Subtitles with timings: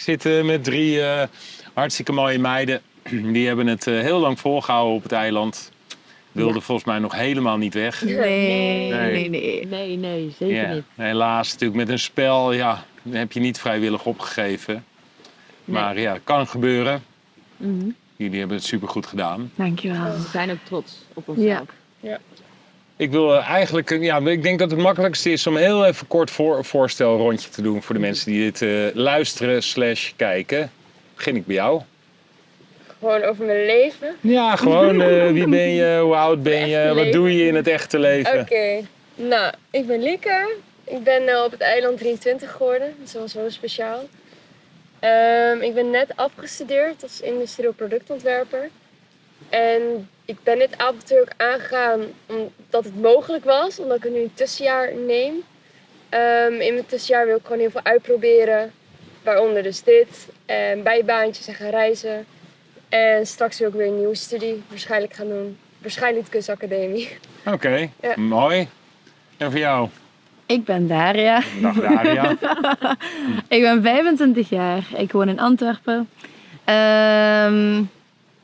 [0.00, 1.26] Ik zit eh, met drie eh,
[1.74, 2.80] hartstikke mooie meiden.
[3.32, 5.70] Die hebben het eh, heel lang volgehouden op het eiland.
[6.32, 8.02] Wilden volgens mij nog helemaal niet weg.
[8.04, 8.90] Nee, Nee.
[8.90, 9.66] nee, nee.
[9.66, 10.84] Nee, nee, zeker Ja, niet.
[10.94, 14.84] helaas natuurlijk met een spel, ja, heb je niet vrijwillig opgegeven.
[15.64, 17.02] Maar ja, kan gebeuren.
[17.56, 17.88] Mhm.
[18.16, 19.52] Jullie hebben het supergoed gedaan.
[19.54, 20.04] Dankjewel.
[20.04, 21.32] We zijn ook trots op Ja.
[21.34, 21.68] onszelf.
[23.00, 26.06] Ik wil eh, eigenlijk, eh, ja, ik denk dat het makkelijkste is om heel even
[26.06, 30.70] kort voor, een voorstelrondje te doen voor de mensen die dit eh, luisteren slash kijken.
[31.14, 31.82] Begin ik bij jou?
[32.98, 34.16] Gewoon over mijn leven.
[34.20, 34.98] Ja, gewoon
[35.32, 38.40] wie ben je, hoe oud ben je, wat doe je in het echte leven?
[38.40, 38.80] Oké.
[39.14, 40.54] Nou, ik ben Lieke.
[40.84, 42.94] Ik ben op het eiland 23 geworden.
[43.02, 44.08] Dus dat was wel speciaal.
[44.98, 48.68] Ehm, ik ben net afgestudeerd als industrieel productontwerper.
[49.50, 53.78] En ik ben dit avontuur ook aangegaan omdat het mogelijk was.
[53.78, 55.34] Omdat ik er nu een tussenjaar neem.
[56.08, 58.72] Ehm, in mijn tussenjaar wil ik gewoon heel veel uitproberen.
[59.22, 60.28] Waaronder dus dit.
[60.46, 62.26] En bijbaantjes en gaan reizen.
[62.88, 65.58] En straks wil ik weer een nieuwe studie waarschijnlijk gaan doen.
[65.78, 67.08] Waarschijnlijk de kunstacademie.
[67.46, 68.12] Oké, Ja.
[68.16, 68.68] mooi.
[69.36, 69.88] En voor jou?
[70.46, 71.42] Ik ben Daria.
[71.60, 72.30] Dag Daria.
[73.56, 74.86] Ik ben 25 jaar.
[74.96, 76.08] Ik woon in Antwerpen.
[76.64, 77.82] Ehm,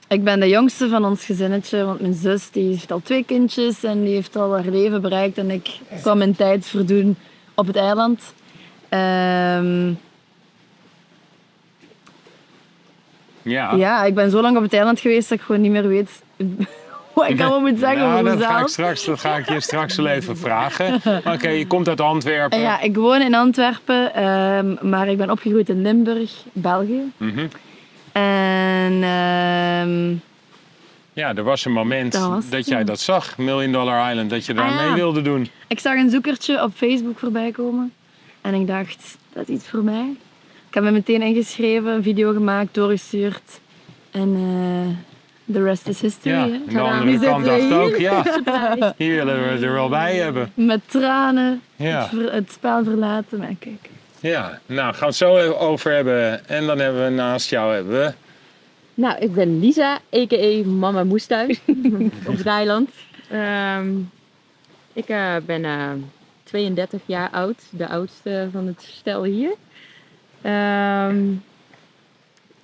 [0.08, 3.84] ik ben de jongste van ons gezinnetje, want mijn zus die heeft al twee kindjes
[3.84, 5.38] en die heeft al haar leven bereikt.
[5.38, 5.68] En ik
[6.00, 7.16] kwam mijn tijd verdoen
[7.54, 8.34] op het eiland.
[8.88, 9.92] Ehm,
[13.42, 13.72] Ja.
[13.74, 16.22] ja, ik ben zo lang op het eiland geweest dat ik gewoon niet meer weet
[17.14, 19.96] wat ik allemaal moet zeggen over dat ga, ik straks, dat ga ik je straks
[19.96, 20.94] wel even vragen.
[21.34, 22.58] Oké, je komt uit Antwerpen.
[22.58, 27.12] En ja, ik woon in Antwerpen, ehm, maar ik ben opgegroeid in Limburg, België.
[27.16, 27.46] Mhm.
[28.20, 30.14] En ehm,
[31.12, 34.54] Ja, er was een moment Dat was jij dat zag, Million Dollar Island, dat je
[34.54, 35.48] daar Ah, mee wilde doen.
[35.66, 37.92] ik zag een zoekertje op Facebook voorbij komen.
[38.40, 40.14] En ik dacht, dat is iets voor mij.
[40.68, 43.60] Ik heb me meteen ingeschreven, een video gemaakt, doorgestuurd.
[44.10, 44.94] En eh
[45.54, 46.34] the rest is history.
[46.34, 48.22] Ja, en de andere kant dacht ook, ja,
[48.96, 50.50] hier willen we er wel bij hebben.
[50.54, 52.08] Met tranen Ja.
[52.10, 53.38] het, het spel verlaten.
[53.38, 53.90] Maar kijk,
[54.20, 56.48] Ja, nou gaan we het zo even over hebben.
[56.48, 58.12] En dan hebben we naast jou hebben we...
[58.94, 60.68] Nou, ik ben Lisa, a.k.a.
[60.68, 61.58] Mama Moestuin
[62.26, 62.90] op het eiland.
[63.30, 63.88] Ehm,
[64.92, 65.90] ik eh, ben eh,
[66.42, 69.54] 32 jaar oud, de oudste van het stel hier.
[70.42, 71.32] Ehm,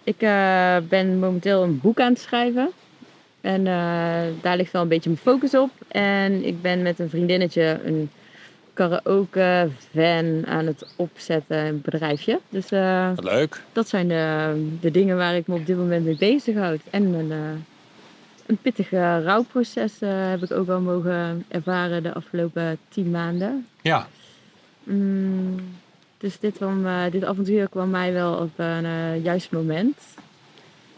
[0.05, 2.71] ik eh, ben momenteel een boek aan het schrijven.
[3.41, 5.71] En eh, daar ligt wel een beetje mijn focus op.
[5.89, 8.11] En ik ben met een vriendinnetje een
[8.75, 12.41] karaoke van aan het opzetten, een bedrijfje.
[12.49, 12.69] Dus
[13.15, 13.63] Wat leuk.
[13.73, 16.81] dat zijn de, de dingen waar ik me op dit moment mee bezighoud.
[16.91, 17.39] En een, eh,
[18.47, 23.67] een pittig rouwproces eh, heb ik ook al mogen ervaren de afgelopen tien maanden.
[23.83, 24.07] Ja,
[24.85, 25.57] Mm,
[26.19, 29.97] dus dit, kwam, dit avontuur kwam mij wel op een juist moment.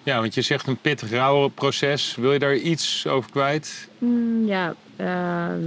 [0.02, 2.14] ja, want je zegt een pittig rauwe proces.
[2.16, 3.88] Wil je daar iets over kwijt?
[3.98, 5.62] Mm, ja, ehm,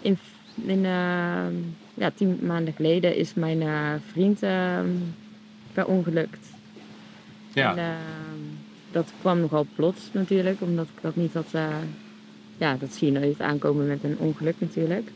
[0.00, 0.18] in,
[0.54, 1.52] in, ehm,
[1.94, 4.86] ja, tien maanden geleden is mijn eh, vriend ehm
[5.72, 6.46] verongelukt.
[7.52, 8.40] Ja, En, ehm,
[8.92, 11.46] dat kwam nogal plots natuurlijk, omdat ik dat niet had.
[11.52, 11.68] eh,
[12.58, 15.10] ja, dat zie je nooit aankomen met een ongeluk natuurlijk.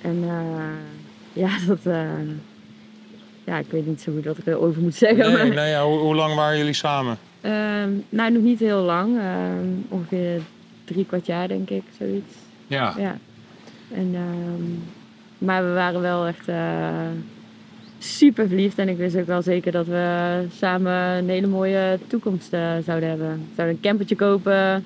[0.00, 1.80] En eh, ja, dat.
[3.44, 5.32] ja, ik weet niet zo goed wat ik erover moet zeggen.
[5.32, 7.18] nee, nou ja, hoe, hoe lang waren jullie samen?
[8.08, 9.18] nou, nog niet heel lang.
[9.88, 10.40] ongeveer
[10.84, 12.34] drie kwart jaar, denk ik, zoiets.
[12.66, 13.18] Ja, Ja.
[13.94, 14.62] En, ehm,
[15.38, 16.88] maar we waren wel echt eh,
[17.98, 18.78] super verliefd.
[18.78, 23.08] En ik wist ook wel zeker dat we samen een hele mooie toekomst eh, zouden
[23.08, 23.28] hebben.
[23.28, 24.84] We zouden een campertje kopen.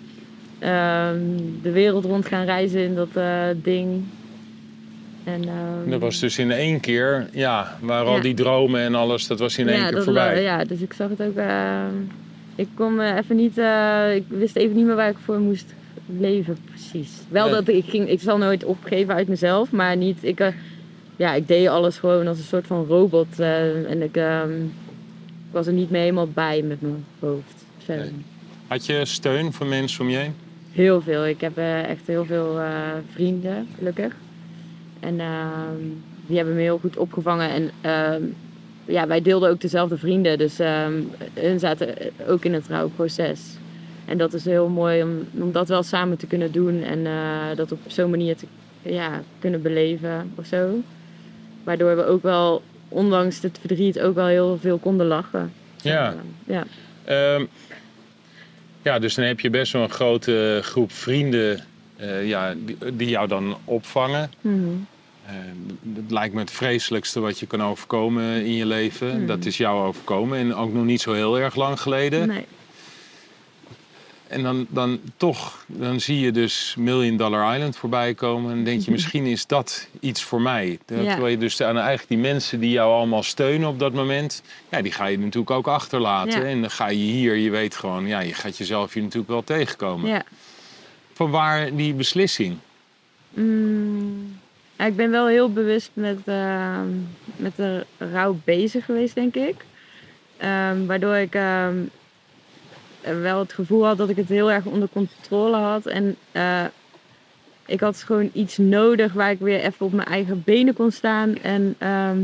[0.59, 1.19] ehm,
[1.63, 4.03] de wereld rond gaan reizen in dat eh, ding.
[5.25, 9.27] En, ehm, dat was dus in één keer, ja, waren al die dromen en alles,
[9.27, 10.35] dat was in één keer voorbij.
[10.35, 11.39] wel- Ja, dus ik zag het ook.
[12.55, 13.57] ik kon me even niet.
[14.17, 15.75] ik wist even niet meer waar ik voor moest
[16.19, 17.11] leven, precies.
[17.29, 17.55] Wel Nee.
[17.55, 18.09] dat ik ging.
[18.09, 20.19] Ik zal nooit opgeven uit mezelf, maar niet.
[20.25, 20.49] Ik, eh,
[21.17, 23.39] ja, ik deed alles gewoon als een soort van robot.
[23.39, 27.65] eh, en ik, ehm, ik was er niet meer helemaal bij met mijn hoofd.
[27.79, 28.05] Verder.
[28.05, 28.25] Nee.
[28.67, 30.35] Had je steun van mensen om je heen?
[30.73, 31.27] Heel veel.
[31.27, 32.59] Ik heb eh, echt heel veel
[33.13, 34.15] vrienden, gelukkig.
[35.01, 35.77] En ehm,
[36.27, 37.51] die hebben me heel goed opgevangen.
[37.51, 38.23] En ehm,
[38.85, 40.39] ja, wij deelden ook dezelfde vrienden.
[40.39, 40.59] Dus
[41.35, 41.95] hun zaten
[42.29, 43.41] ook in het rouwproces.
[44.11, 46.83] En dat is heel mooi om, om dat wel samen te kunnen doen.
[46.83, 48.47] En eh, dat op zo'n manier te
[48.83, 50.83] ja, kunnen beleven of zo.
[51.65, 55.53] Waardoor we ook wel, ondanks het verdriet, ook wel heel veel konden lachen.
[55.83, 56.15] Ja.
[56.47, 56.65] ja.
[57.05, 57.45] Ehm,
[58.83, 61.65] ja, dus dan heb je best wel een grote groep vrienden
[61.97, 64.31] eh, ja, die, die jou dan opvangen.
[64.41, 64.69] Mhm.
[65.95, 69.11] het lijkt me het vreselijkste wat je kan overkomen in je leven.
[69.11, 69.27] Hmm.
[69.27, 72.29] Dat is jou overkomen en ook nog niet zo heel erg lang geleden.
[72.29, 72.47] Nee.
[74.31, 78.51] En dan, dan toch, dan zie je dus Million Dollar Island voorbij komen.
[78.51, 80.79] En dan denk je, misschien is dat iets voor mij.
[80.85, 84.43] Terwijl je dus aan eigenlijk die mensen die jou allemaal steunen op dat moment...
[84.69, 86.47] Ja, die ga je natuurlijk ook achterlaten.
[86.47, 89.45] En dan ga je hier, je weet gewoon, ja, je gaat jezelf hier natuurlijk wel
[89.45, 90.11] tegenkomen.
[90.11, 90.23] Ja.
[91.13, 92.57] Van waar die beslissing?
[93.31, 94.39] Mm,
[94.77, 96.89] ik ben wel heel bewust met, ehm,
[97.37, 99.65] met de rouw bezig geweest, denk ik.
[100.37, 101.77] Ehm, waardoor ik ehm,
[103.23, 105.87] wel het gevoel had dat ik het heel erg onder controle had.
[105.87, 106.65] En eh,
[107.67, 111.37] ik had gewoon iets nodig waar ik weer even op mijn eigen benen kon staan.
[111.43, 112.19] En ehm,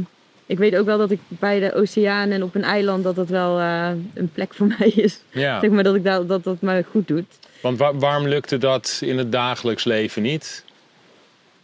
[0.46, 3.28] ik weet ook wel dat ik bij de oceaan en op een eiland dat dat
[3.28, 5.20] wel eh, een plek voor mij is.
[5.30, 7.38] Ja, Zeg maar dat ik dat, dat, dat me goed doet.
[7.62, 10.64] want wa- waarom lukte dat in het dagelijks leven niet?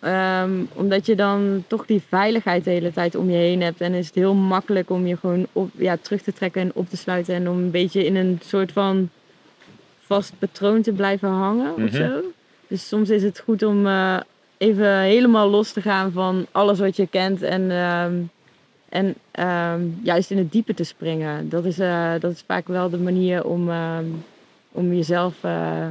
[0.03, 3.81] Ehm, omdat je dan toch die veiligheid de hele tijd om je heen hebt.
[3.81, 6.89] En is het heel makkelijk om je gewoon op, ja, terug te trekken en op
[6.89, 7.35] te sluiten.
[7.35, 9.09] En om een beetje in een soort van
[10.01, 12.21] vast patroon te blijven hangen of zo.
[12.67, 14.21] Dus soms is het goed om eh,
[14.57, 17.43] even helemaal los te gaan van alles wat je kent.
[17.43, 18.15] En, ehm,
[18.89, 21.49] en ehm, juist in het diepe te springen.
[21.49, 23.71] Dat is, eh, dat is vaak wel de manier om,
[24.73, 25.87] om jezelf eh,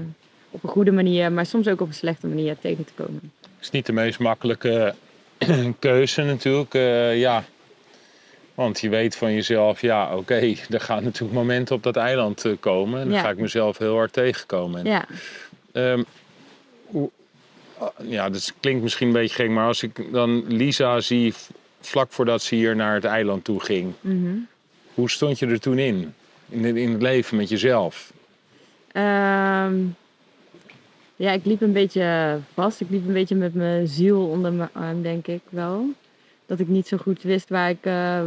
[0.50, 3.32] op een goede manier, maar soms ook op een slechte manier tegen te komen.
[3.62, 4.94] Is niet de meest makkelijke
[5.80, 6.74] keuze natuurlijk.
[6.74, 7.44] eh, ja.
[8.56, 10.36] Want je weet van jezelf, ja oké,
[10.70, 13.00] er gaan natuurlijk momenten op dat eiland eh, komen.
[13.00, 13.22] En dan Ja.
[13.24, 14.86] ga ik mezelf heel hard tegenkomen.
[14.86, 15.06] En, Ja.
[16.86, 17.10] hoe-
[17.78, 21.34] ah, ja, dat klinkt misschien een beetje gek, maar als ik dan Lisa zie
[21.82, 23.94] vlak voordat ze hier naar het eiland toe ging.
[24.02, 24.34] Mhm.
[24.94, 26.14] Hoe stond je er toen in?
[26.50, 28.14] In het, in het leven met jezelf?
[28.92, 29.76] Ehm,
[31.22, 32.82] ja, ik liep een beetje vast.
[32.82, 35.86] Ik liep een beetje met mijn ziel onder mijn arm, denk ik wel.
[36.46, 38.22] Dat ik niet zo goed wist waar ik, eh,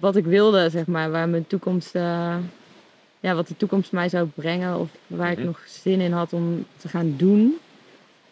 [0.00, 1.10] wat ik wilde, zeg maar.
[1.10, 2.36] Waar mijn toekomst, eh,
[3.20, 4.78] ja, wat de toekomst mij zou brengen.
[4.78, 5.46] Of waar ik Mhm.
[5.46, 7.56] nog zin in had om te gaan doen.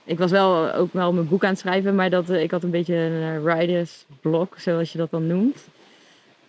[0.05, 2.63] Ik was wel ook wel mijn boek aan het schrijven, maar dat, eh, ik had
[2.63, 5.67] een beetje een writer's block, zoals je dat dan noemt.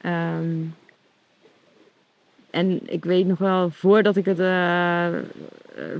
[0.01, 0.59] Ehm,
[2.49, 4.39] en ik weet nog wel, voordat ik het,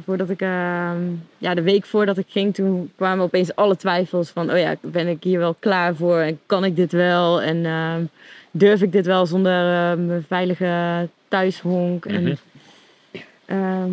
[0.06, 1.01] voordat ik, ehm,
[1.38, 5.07] ja, de week voordat ik ging, toen kwamen opeens alle twijfels van, oh ja, ben
[5.07, 8.04] ik hier wel klaar voor en kan ik dit wel en ehm,
[8.51, 12.06] durf ik dit wel zonder eh, mijn veilige thuishonk.
[12.06, 12.16] Mhm.
[12.16, 12.38] En
[13.45, 13.92] ehm,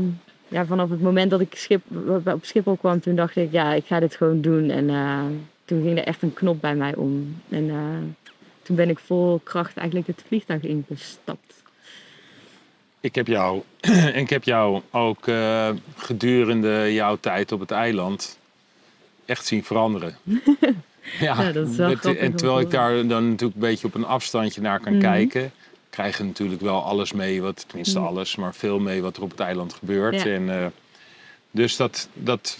[0.49, 1.82] ja, vanaf het moment dat ik schip,
[2.25, 4.70] op Schiphol kwam, toen dacht ik, ja, ik ga dit gewoon doen.
[4.70, 5.25] En eh,
[5.64, 7.37] toen ging er echt een knop bij mij om.
[7.49, 7.76] En eh,
[8.62, 11.62] toen ben ik vol kracht eigenlijk het vliegtuig ingestapt.
[13.02, 18.38] Ik heb jou, en ik heb jou ook eh, gedurende jouw tijd op het eiland
[19.25, 20.16] echt zien veranderen.
[21.20, 23.87] ja, Ja, dat is wel met- en terwijl te ik daar dan natuurlijk een beetje
[23.87, 25.00] op een afstandje naar kan Mhm.
[25.02, 25.52] kijken,
[25.90, 28.08] krijg je natuurlijk wel alles mee, wat, tenminste Mhm.
[28.08, 30.22] alles, maar veel mee wat er op het eiland gebeurt.
[30.22, 30.31] Ja.
[30.31, 30.66] En, eh,
[31.50, 32.58] dus dat, dat,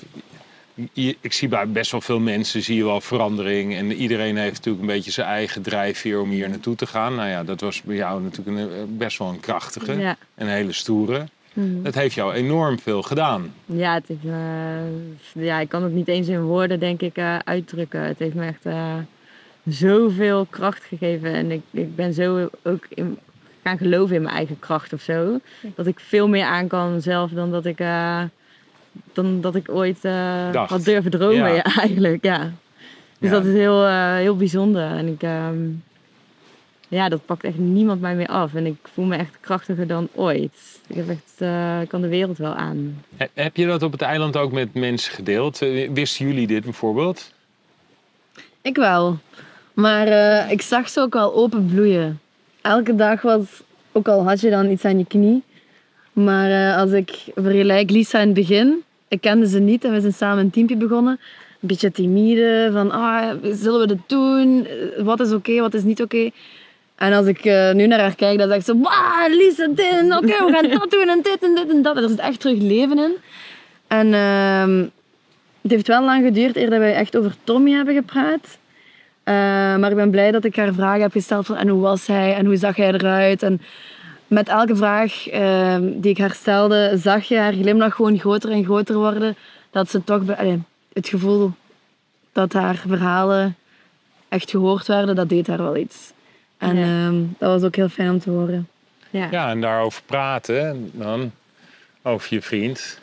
[0.93, 3.75] je- ik zie bij best wel veel mensen zie je wel verandering.
[3.77, 7.15] En iedereen heeft natuurlijk een beetje zijn eigen drijfveer om hier naartoe te gaan.
[7.15, 10.17] Nou ja, dat was bij jou natuurlijk een, eh, best wel een krachtige Ja.
[10.35, 11.25] en een hele stoere.
[11.53, 11.83] Mhm.
[11.83, 13.55] Dat heeft jou enorm veel gedaan.
[13.67, 14.85] Ja, het heeft me,
[15.33, 18.01] ja, ik kan het niet eens in woorden, denk ik, eh, uitdrukken.
[18.03, 18.95] Het heeft me echt eh,
[19.67, 21.33] zoveel kracht gegeven.
[21.35, 23.19] En ik, ik ben zo ook in,
[23.63, 25.39] gaan geloven in mijn eigen kracht of zo.
[25.75, 28.23] Dat ik veel meer aan kan zelf dan dat ik, eh,
[29.15, 30.71] dan dat ik ooit eh, Dacht.
[30.71, 31.47] had durven dromen, Ja.
[31.47, 31.63] ja.
[31.85, 32.25] eigenlijk.
[32.25, 32.53] Ja.
[33.19, 33.37] Dus Ja.
[33.37, 34.83] dat is heel, eh, heel bijzonder.
[34.97, 35.57] En ik, ehm,
[36.89, 38.55] ja, dat pakt echt niemand mij meer af.
[38.55, 40.81] En ik voel me echt krachtiger dan ooit.
[40.87, 43.03] Ik, heb echt, eh, ik kan de wereld wel aan.
[43.17, 45.59] He- Heb je dat op het eiland ook met mensen gedeeld?
[45.93, 47.33] Wisten jullie dit bijvoorbeeld?
[48.63, 49.19] Ik wel.
[49.73, 52.21] Maar eh, ik zag ze ook wel open bloeien.
[52.61, 55.43] Elke dag was, ook al had je dan iets aan je knie.
[56.13, 60.01] Maar eh, als ik vergelijk Lisa in het begin, ik kende ze niet en we
[60.01, 61.21] zijn samen een teampje begonnen.
[61.61, 64.67] Een beetje timide, van ah, zullen we dit doen?
[64.99, 66.31] Wat is oké, wat is niet oké?
[66.95, 68.73] En als ik eh, nu naar haar kijk, dan zeg ik zo,
[69.29, 71.97] Lisa, dit en oké, we gaan dat doen en dit en dit en dat.
[71.97, 73.15] Er zit echt terug leven in.
[73.87, 74.79] En ehm,
[75.63, 78.59] het heeft wel lang geduurd eer dat wij echt over Tommy hebben gepraat.
[79.25, 79.35] Eh,
[79.77, 82.35] maar ik ben blij dat ik haar vragen heb gesteld van en hoe was hij
[82.35, 83.43] en hoe zag hij eruit.
[83.43, 83.61] En
[84.33, 88.65] met elke vraag ehm, die ik haar stelde, zag je haar glimlach gewoon groter en
[88.65, 89.37] groter worden.
[89.71, 90.63] Dat ze toch be- allee,
[90.93, 91.51] het gevoel
[92.33, 93.57] dat haar verhalen
[94.29, 96.13] echt gehoord werden, dat deed haar wel iets.
[96.59, 97.07] En Ja.
[97.07, 98.69] ehm, dat was ook heel fijn om te horen.
[99.11, 99.29] Ja.
[99.31, 101.33] Ja, en daarover praten dan,
[102.03, 103.01] over je vriend.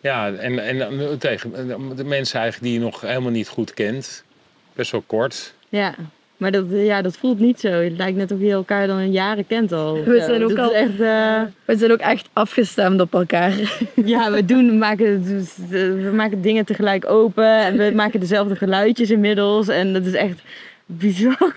[0.00, 1.50] Ja, en, en dan tegen
[1.96, 4.24] de mensen eigenlijk die je nog helemaal niet goed kent.
[4.72, 5.54] Best wel kort.
[5.68, 5.94] Ja.
[6.36, 7.68] Maar dat, eh, ja, dat voelt niet zo.
[7.68, 10.04] Het lijkt net of je elkaar dan jaren kent al.
[10.04, 13.52] We zijn ook dat al- Is echt, eh, We zijn ook echt afgestemd op elkaar.
[14.04, 17.58] ja, we, doen, we, maken, dus, eh, we maken dingen tegelijk open.
[17.64, 19.68] En we maken dezelfde geluidjes inmiddels.
[19.68, 20.42] En dat is echt
[20.86, 21.54] bizar.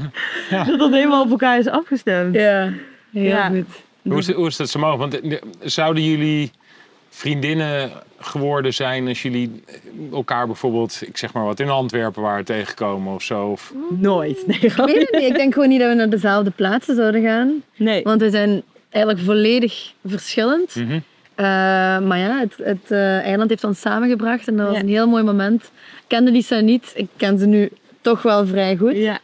[0.66, 2.34] Dat dat helemaal op elkaar is afgestemd.
[2.34, 2.72] Ja,
[3.12, 3.48] heel Ja.
[3.48, 3.66] goed.
[4.02, 5.20] Hoe is, hoe is dat zo mogelijk?
[5.22, 5.40] Want
[5.72, 6.50] zouden jullie
[7.10, 9.62] vriendinnen geworden zijn als jullie
[10.12, 13.46] elkaar bijvoorbeeld, ik zeg maar wat, in Antwerpen waren tegengekomen of zo?
[13.46, 14.46] Of, Nooit.
[14.46, 15.28] Nee, Ik weet het niet.
[15.30, 17.62] Ik denk gewoon niet dat we naar dezelfde plaatsen zouden gaan.
[17.76, 18.02] nee.
[18.02, 20.74] Want we zijn eigenlijk volledig verschillend.
[20.74, 20.98] Mhm.
[21.34, 21.44] Eh,
[22.00, 24.82] maar ja, het, het eh, eiland heeft ons samengebracht en dat was Ja.
[24.82, 25.62] een heel mooi moment.
[25.62, 26.92] Ik kende Lisa niet.
[26.94, 27.68] Ik ken ze nu
[28.00, 28.96] toch wel vrij goed.
[28.96, 29.18] Ja.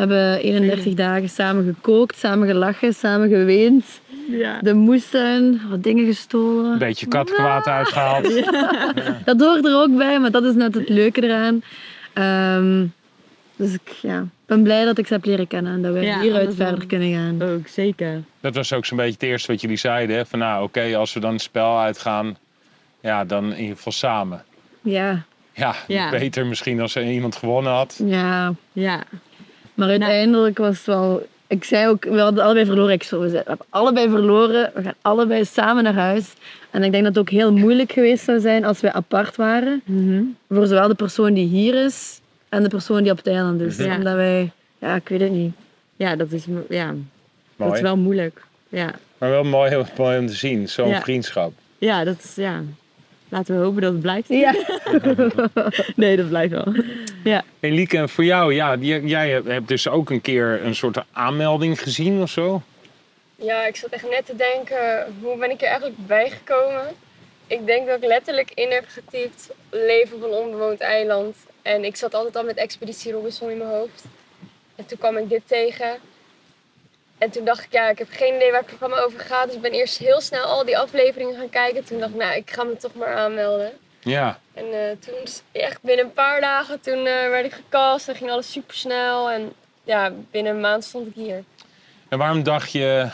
[0.00, 4.00] We hebben 31 dagen samen gekookt, samen gelachen, samen geweend.
[4.30, 4.58] Ja.
[4.60, 6.72] De moestuin, wat dingen gestolen.
[6.72, 8.24] Een beetje katkwaad uitgehaald.
[9.24, 11.62] Dat hoort er ook bij, maar dat is net het leuke eraan.
[12.12, 12.86] Ehm,
[13.56, 16.20] dus ik ja, ben blij dat ik ze heb leren kennen en dat we Ja,
[16.20, 17.42] hieruit verder kunnen gaan.
[17.48, 18.22] Ook zeker.
[18.40, 20.16] Dat was ook zo'n beetje het eerste wat jullie zeiden.
[20.16, 20.26] Hè?
[20.26, 22.36] Van nou, oké, als we dan het spel uitgaan,
[23.00, 24.44] ja, dan in ieder geval samen.
[24.80, 25.22] Ja,
[25.54, 26.10] Ja, Ja.
[26.10, 28.00] beter misschien als er iemand gewonnen had.
[28.06, 28.54] ja.
[28.72, 29.02] Ja.
[29.80, 31.26] Maar uiteindelijk was het wel...
[31.46, 32.92] Ik zei ook, we hadden allebei verloren.
[32.92, 34.70] Ik zo, we hebben allebei verloren.
[34.74, 36.34] We gaan allebei samen naar huis.
[36.70, 39.82] En ik denk dat het ook heel moeilijk geweest zou zijn als wij apart waren.
[39.84, 40.22] Mhm.
[40.48, 43.76] Voor zowel de persoon die hier is en de persoon die op het eiland is.
[43.76, 43.96] Ja.
[43.96, 44.50] Omdat wij...
[44.78, 45.52] Ja, ik weet het niet.
[45.96, 46.94] Ja, dat is, ja,
[47.56, 48.42] dat is wel moeilijk.
[48.68, 48.90] Ja.
[49.18, 51.00] Maar wel mooi, heel mooi om te zien, zo'n Ja.
[51.00, 51.52] vriendschap.
[51.78, 52.62] ja, dat is, ja.
[53.30, 54.28] Laten we hopen dat het blijft.
[54.28, 54.54] Ja.
[55.96, 56.74] Nee, dat blijft wel.
[57.24, 57.44] Ja.
[57.60, 60.74] Hey Lieke, en voor jou, ja, jij, jij hebt- hebt dus ook een keer een
[60.74, 62.62] soort aanmelding gezien of zo?
[63.36, 66.86] Ja, ik zat echt net te denken, hoe ben ik er eigenlijk bijgekomen?
[67.46, 71.36] Ik denk dat ik letterlijk in heb getypt, leven op een onbewoond eiland.
[71.62, 74.04] En ik zat altijd al met Expeditie Robinson in mijn hoofd.
[74.76, 75.90] En toen kwam ik dit tegen.
[77.20, 79.46] En toen dacht ik, ja, ik heb geen idee waar het programma over gaat.
[79.46, 81.84] Dus ik ben eerst heel snel al die afleveringen gaan kijken.
[81.84, 83.72] Toen dacht ik, nou, ik ga me toch maar aanmelden.
[84.00, 85.14] Ja, En eh, toen,
[85.52, 88.08] echt binnen een paar dagen, toen eh, werd ik gecast.
[88.08, 89.30] En ging alles super snel.
[89.30, 89.52] En
[89.84, 91.44] ja, binnen een maand stond ik hier.
[92.08, 93.10] en waarom dacht je,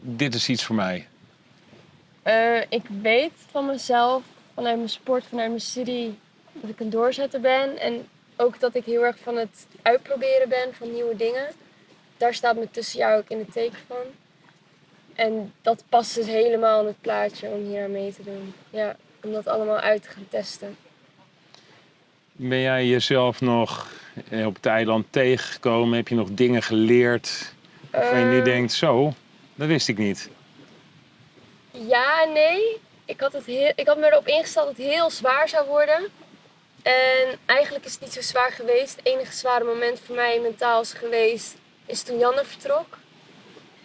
[0.00, 1.08] dit is iets voor mij?
[2.22, 4.22] Eh, ik weet van mezelf,
[4.54, 6.18] vanuit mijn sport, vanuit mijn studie,
[6.52, 7.78] dat ik een doorzetter ben.
[7.78, 11.46] En ook dat ik heel erg van het uitproberen ben van nieuwe dingen.
[12.16, 13.96] Daar staat mijn tussenjaar ook in het teken van.
[15.14, 18.54] En dat past dus helemaal in het plaatje om hier aan mee te doen.
[18.70, 20.76] Ja, om dat allemaal uit te gaan testen.
[22.32, 23.88] Ben jij jezelf nog
[24.30, 25.96] eh, op het eiland tegengekomen?
[25.96, 27.54] Heb je nog dingen geleerd
[27.90, 29.12] waarvan je nu Eh, denkt, zo,
[29.54, 30.28] dat wist ik niet.
[31.70, 32.80] Ja nee.
[33.04, 36.08] Ik had, het heel, ik had me erop ingesteld dat het heel zwaar zou worden.
[36.82, 38.96] En eigenlijk is het niet zo zwaar geweest.
[38.96, 41.56] Het enige zware moment voor mij mentaal is geweest,
[41.86, 42.98] is toen Janne vertrok.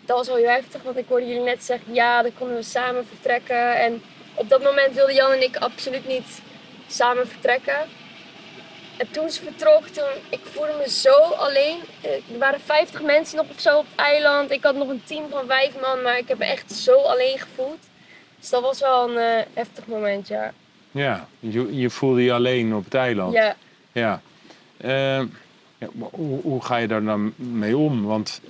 [0.06, 2.64] Dat was wel heel heftig, want ik hoorde jullie net zeggen, ja, dan konden we
[2.64, 3.80] samen vertrekken.
[3.80, 4.02] En
[4.34, 6.42] op dat moment wilden Jan en ik absoluut niet
[6.88, 7.78] samen vertrekken.
[8.98, 11.80] En toen ze vertrok, toen, ik voelde me zo alleen.
[12.02, 14.52] Eh, Er waren 50 mensen nog of zo op het eiland.
[14.52, 17.40] Ik had nog een team van vijf man, maar ik heb me echt zo alleen
[17.40, 17.80] gevoeld.
[18.40, 20.54] Dus dat was wel een eh, heftig moment, ja.
[20.92, 23.34] Ja, je, je voelde je alleen op het eiland.
[23.34, 23.56] Ja,
[23.92, 24.22] Ja.
[24.78, 25.22] Eh,
[25.82, 28.04] ja, hoe, hoe ga je daar dan mee om?
[28.04, 28.42] Want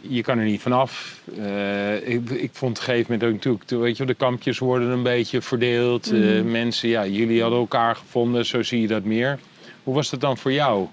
[0.00, 1.20] je kan er niet vanaf.
[1.38, 4.58] Eh ik, ik vond op een gegeven moment ook natuurlijk, toen, weet je, de kampjes
[4.58, 6.12] worden een beetje verdeeld.
[6.12, 9.38] Eh, mensen, ja, jullie hadden elkaar gevonden, zo zie je dat meer.
[9.82, 10.86] Hoe was dat dan voor jou?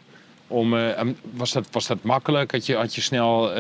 [0.48, 1.02] Om, eh,
[1.34, 2.52] was, dat, was dat makkelijk?
[2.52, 3.52] Had je, had je snel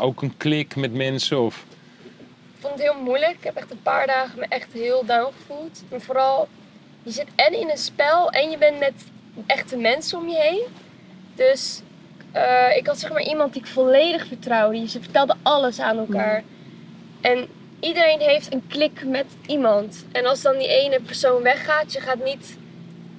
[0.00, 1.40] ook een klik met mensen?
[1.40, 1.64] Of?
[2.56, 3.32] ik vond het heel moeilijk.
[3.32, 5.82] Ik heb echt een paar dagen me echt heel down gevoeld.
[5.90, 6.48] Maar vooral,
[7.02, 8.94] je zit en in een spel en je bent met
[9.46, 10.64] echte mensen om je heen.
[11.36, 11.82] Dus
[12.32, 14.88] eh, ik had zeg maar iemand die ik volledig vertrouwde.
[14.88, 16.42] Ze vertelden alles aan elkaar.
[17.20, 17.46] En
[17.80, 20.04] iedereen heeft een klik met iemand.
[20.12, 22.56] En als dan die ene persoon weggaat, je gaat niet...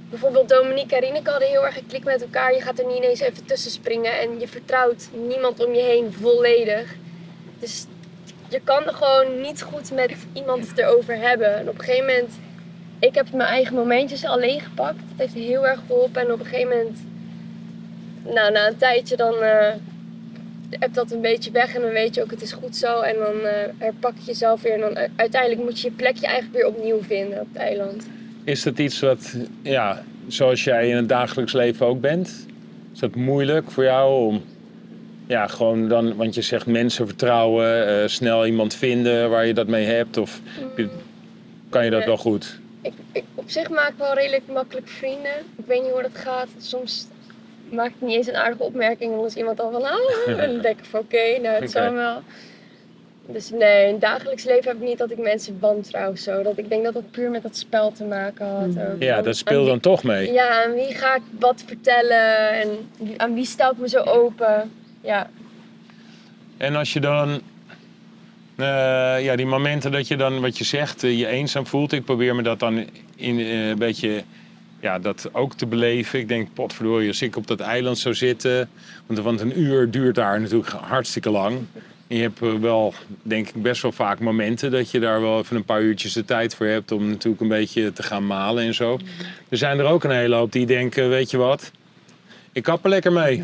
[0.09, 2.53] Bijvoorbeeld Dominique en Rineke hadden heel erg een klik met elkaar.
[2.53, 4.19] Je gaat er niet ineens even tussen springen.
[4.19, 6.95] En je vertrouwt niemand om je heen volledig.
[7.59, 7.85] Dus
[8.49, 11.57] je kan er gewoon niet goed met iemand het erover hebben.
[11.57, 12.33] En op een gegeven moment,
[12.99, 14.97] ik heb mijn eigen momentjes alleen gepakt.
[14.97, 16.21] Dat heeft heel erg geholpen.
[16.21, 16.99] En op een gegeven moment,
[18.33, 19.73] nou, na een tijdje, dan eh
[20.79, 21.75] heb dat een beetje weg.
[21.75, 23.01] En dan weet je ook, het is goed zo.
[23.01, 24.73] En dan eh, herpak je jezelf weer.
[24.73, 28.07] En dan u- uiteindelijk moet je je plekje eigenlijk weer opnieuw vinden op het eiland.
[28.43, 32.45] Is dat iets wat, ja, zoals jij in het dagelijks leven ook bent?
[32.93, 34.43] Is dat moeilijk voor jou om,
[35.27, 39.67] ja, gewoon dan, want je zegt mensen vertrouwen, eh, snel iemand vinden waar je dat
[39.67, 40.17] mee hebt?
[40.17, 40.41] Of
[40.75, 40.89] je-
[41.69, 42.07] kan je dat Nee.
[42.07, 42.59] wel goed?
[42.81, 45.35] Ik, ik, op zich maak ik wel redelijk makkelijk vrienden.
[45.55, 46.47] Ik weet niet hoe dat gaat.
[46.57, 47.07] Soms
[47.71, 49.11] maak ik niet eens een aardige opmerking.
[49.11, 51.71] En dan is iemand al van, oh, en dan denk ik van oké, nou het
[51.71, 52.21] zal wel.
[53.29, 56.43] Dus nee, in het dagelijks leven heb ik niet dat ik mensen wantrouw of zo.
[56.43, 58.67] Dat ik denk dat dat puur met dat spel te maken had.
[58.67, 58.79] Mhm.
[58.91, 59.01] ook.
[59.01, 60.31] Ja, Aan- dat speelt aan dan toch mee.
[60.33, 63.99] Ja, aan wie ga ik wat vertellen en wie- aan wie stel ik me zo
[63.99, 64.71] open.
[65.01, 65.29] Ja,
[66.57, 67.41] En als je dan,
[68.55, 71.91] eh, ja, die momenten dat je dan, wat je zegt, eh, je eenzaam voelt.
[71.91, 74.23] Ik probeer me dat dan in, eh, een beetje,
[74.79, 76.19] ja, dat ook te beleven.
[76.19, 78.69] Ik denk, potverdorie, als ik op dat eiland zou zitten.
[79.05, 81.57] Want, een uur duurt daar natuurlijk hartstikke lang.
[82.07, 85.39] En je hebt eh, wel, denk ik, best wel vaak momenten dat je daar wel
[85.39, 88.63] even een paar uurtjes de tijd voor hebt om natuurlijk een beetje te gaan malen
[88.63, 88.99] en zo.
[89.49, 91.71] Er zijn er ook een hele hoop die denken, weet je wat,
[92.51, 93.43] ik kap er lekker mee.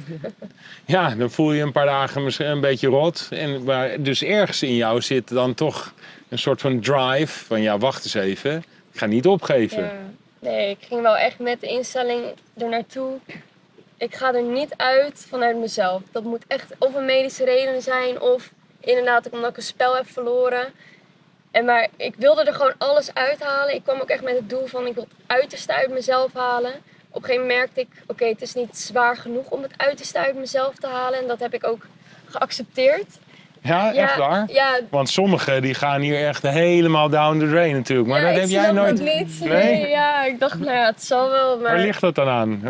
[0.86, 3.28] Ja, dan voel je een paar dagen misschien een beetje rot.
[3.32, 5.94] En, maar dus ergens in jou zit dan toch
[6.30, 8.58] een soort van drive van ja, wacht eens even.
[8.92, 9.84] Ik ga niet opgeven.
[9.84, 9.92] ja.
[10.44, 13.20] Nee, ik ging wel echt met de instelling er naartoe.
[13.98, 16.02] Ik ga er niet uit vanuit mezelf.
[16.12, 20.10] Dat moet echt of een medische reden zijn of inderdaad omdat ik een spel heb
[20.10, 20.74] verloren.
[21.52, 23.76] En maar ik wilde er gewoon alles uithalen.
[23.76, 26.74] Ik kwam ook echt met het doel van ik wil het uiterste uit mezelf halen.
[27.10, 30.20] Op een gegeven moment merkte ik, oké, het is niet zwaar genoeg om het uiterste
[30.20, 31.20] uit mezelf te halen.
[31.20, 31.86] En dat heb ik ook
[32.26, 33.18] geaccepteerd.
[33.64, 34.46] Ja, echt waar?
[34.52, 38.10] Ja, Want sommigen die gaan hier echt helemaal down the drain natuurlijk.
[38.10, 39.00] Maar ja, dat heb jij nooit.
[39.00, 39.40] niet.
[39.40, 39.50] Nee?
[39.50, 39.90] Nee?
[39.90, 41.60] ja, ik dacht, nou ja, het zal wel.
[41.60, 41.72] Maar...
[41.72, 42.64] Waar ligt dat dan aan?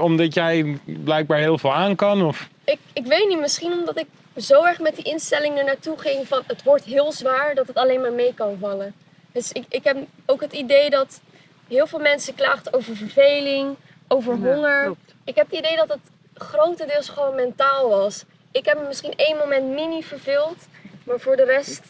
[0.00, 2.22] Omdat jij blijkbaar heel veel aan kan?
[2.22, 2.48] Of?
[2.66, 4.06] ik, ik weet niet, misschien omdat ik
[4.36, 7.76] zo erg met die instelling er naartoe ging van het wordt heel zwaar dat het
[7.76, 8.94] alleen maar mee kan vallen.
[9.32, 9.96] Dus ik, ik heb
[10.26, 11.20] ook het idee dat
[11.68, 13.76] heel veel mensen klaagden over verveling,
[14.08, 14.92] over honger.
[15.24, 15.98] Ik heb het idee dat het
[16.34, 18.24] grotendeels gewoon mentaal was.
[18.58, 20.56] Ik heb me misschien één moment mini verveeld,
[21.04, 21.82] maar voor de rest,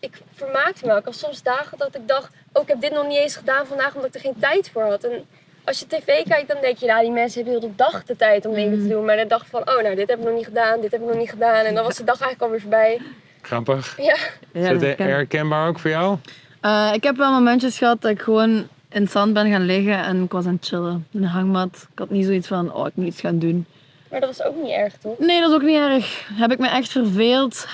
[0.00, 0.92] ik vermaakte me.
[0.92, 0.98] ook.
[0.98, 3.66] Ik had soms dagen dat ik dacht, oh ik heb dit nog niet eens gedaan
[3.66, 5.04] vandaag omdat ik er geen tijd voor had.
[5.04, 5.24] En
[5.64, 8.16] als je tv kijkt, dan denk je, nou die mensen hebben heel de dag de
[8.16, 9.04] tijd om dingen te doen.
[9.04, 11.06] Maar de dag van, oh nou dit heb ik nog niet gedaan, dit heb ik
[11.06, 11.64] nog niet gedaan.
[11.64, 13.00] En dan was de dag eigenlijk alweer voorbij.
[13.42, 13.96] Grappig.
[13.96, 14.04] Ja,
[14.52, 16.16] Ja, Is dat dat ken- herkenbaar ook voor jou?
[16.60, 20.04] Eh, ik heb wel momentjes gehad dat ik gewoon in het zand ben gaan liggen
[20.04, 21.06] en ik was aan het chillen.
[21.10, 21.86] In een hangmat.
[21.92, 23.66] Ik had niet zoiets van, oh, ik moet iets gaan doen.
[24.14, 25.18] Maar dat was ook niet erg toch?
[25.18, 26.28] Nee, dat is ook niet erg.
[26.32, 27.66] Heb ik me echt verveeld?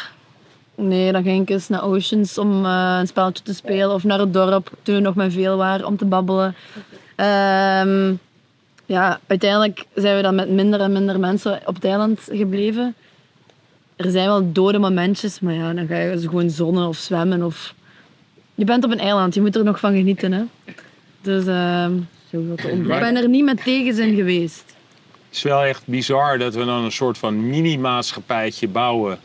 [0.74, 3.94] Nee, dan ging ik eens naar Oceans om eh, een spelletje te spelen.
[3.94, 6.55] Of naar het dorp, toen we nog met veel waren, om te babbelen.
[7.16, 8.14] Ehm,
[8.87, 12.94] ja, uiteindelijk zijn we dan met minder en minder mensen op het eiland gebleven.
[13.96, 17.42] Er zijn wel dode momentjes, maar ja, dan ga je dus gewoon zonnen of zwemmen.
[17.42, 17.74] Of...
[18.55, 20.33] Je bent op een eiland, je moet er nog van genieten.
[20.33, 20.42] Hè?
[21.20, 21.92] Dus ehm,
[22.31, 24.79] Zoveel te ik ben er niet met tegenzin geweest.
[25.31, 29.19] Het is wel echt bizar dat we dan een soort van mini-maatschappijtje bouwen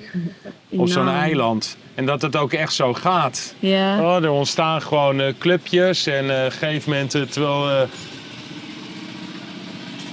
[0.70, 1.78] op zo'n eiland.
[1.96, 3.56] En dat het ook echt zo gaat.
[3.60, 4.02] Ja.
[4.02, 7.70] Oh, er ontstaan gewoon eh, clubjes en eh, op een gegeven moment, eh, terwijl...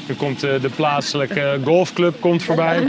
[0.07, 2.89] er komt de plaatselijke golfclub komt voorbij.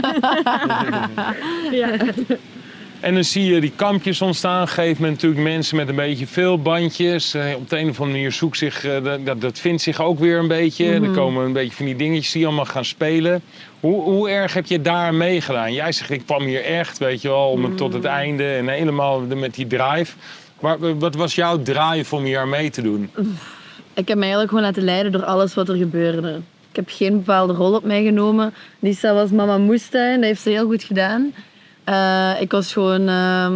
[3.04, 4.68] En dan zie je die kampjes ontstaan.
[4.68, 7.34] Gegeven moment natuurlijk mensen met een beetje veel bandjes.
[7.34, 10.18] Eh, op de een of andere manier zoekt zich, eh, dat- dat, vindt zich ook
[10.18, 10.92] weer een beetje.
[10.92, 13.42] Er komen een beetje van die dingetjes die allemaal gaan spelen.
[13.80, 15.72] Hoe, hoe erg heb je daar meegedaan?
[15.72, 18.44] Jij zegt, ik kwam hier echt, weet je wel, om het tot het einde.
[18.54, 20.16] En helemaal met die drive.
[20.60, 23.10] Maar wat was jouw drive om hier mee te doen?
[23.94, 26.40] Ik heb me eigenlijk gewoon laten leiden door alles wat er gebeurde.
[26.70, 28.54] Ik heb geen bepaalde rol op mij genomen.
[28.78, 31.32] Lisa was mama moestuin, dat heeft ze heel goed gedaan.
[31.84, 33.52] Eh, ik was gewoon, ehm,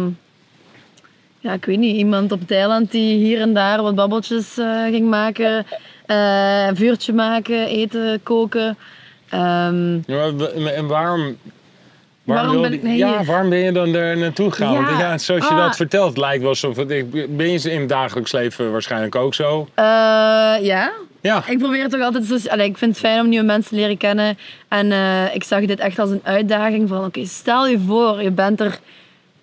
[1.39, 4.83] ja, ik weet niet, iemand op het eiland die hier en daar wat babbeltjes eh,
[4.83, 5.65] ging maken.
[6.05, 8.77] Eh, een vuurtje maken, eten, koken.
[9.29, 10.31] Ehm, Ja,
[10.75, 11.37] En waarom...
[12.23, 13.25] Waarom ben ik Ja, hier?
[13.25, 14.73] waarom ben je dan daar naartoe gegaan?
[14.73, 15.57] Ja, Want ja, zoals je ah.
[15.65, 16.75] dat vertelt, lijkt wel alsof...
[16.75, 16.87] Het,
[17.37, 19.67] ben je in het dagelijks leven waarschijnlijk ook zo?
[20.61, 21.43] ja, Ja.
[21.47, 22.49] Ik probeer toch altijd zo.
[22.49, 24.37] Allee, ik vind het fijn om nieuwe mensen te leren kennen.
[24.67, 28.31] En eh, ik zag dit echt als een uitdaging van: oké, stel je voor, je
[28.31, 28.79] bent er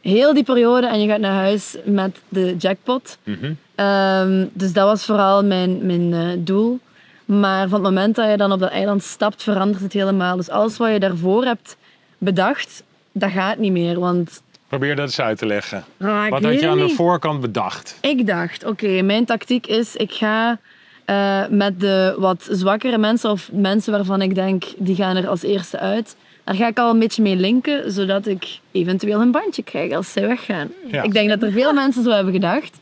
[0.01, 3.19] heel die periode en je gaat naar huis met de jackpot.
[3.25, 3.53] Mhm.
[3.75, 6.79] Ehm, dus dat was vooral mijn, mijn eh, doel.
[7.25, 10.37] Maar van het moment dat je dan op dat eiland stapt, verandert het helemaal.
[10.37, 11.77] Dus alles wat je daarvoor hebt
[12.19, 14.01] bedacht, dat gaat niet meer.
[14.01, 15.85] Want Probeer dat eens uit te leggen.
[16.01, 17.99] ah, Wat had je aan de voorkant bedacht?
[18.01, 20.59] Ik dacht, oké, mijn tactiek is, ik ga
[21.07, 25.43] eh, met de wat zwakkere mensen of mensen waarvan ik denk, die gaan er als
[25.43, 26.17] eerste uit.
[26.45, 30.13] Daar ga ik al een beetje mee linken, zodat ik eventueel een bandje krijg als
[30.13, 30.69] zij weggaan.
[30.91, 31.03] Ja.
[31.03, 32.79] Ik denk dat er veel mensen zo hebben gedacht.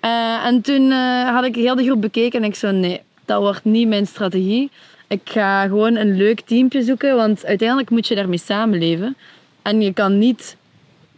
[0.00, 3.40] Eh, en toen eh, had ik heel de groep bekeken en ik zo, nee, dat
[3.40, 4.70] wordt niet mijn strategie.
[5.08, 9.16] Ik ga gewoon een leuk teampje zoeken, want uiteindelijk moet je daarmee samenleven.
[9.62, 10.56] En je kan niet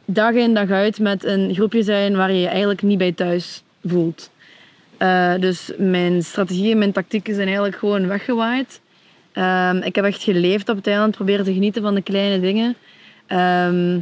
[0.04, 3.62] dag in dag uit met een groepje zijn waar je je eigenlijk niet bij thuis
[3.84, 4.30] voelt.
[4.96, 8.80] Eh, dus mijn strategieën, mijn tactieken zijn eigenlijk gewoon weggewaaid.
[9.32, 12.74] Ehm, ik heb echt geleefd op het eiland, proberen te genieten van de kleine dingen.
[13.26, 13.98] Ehm,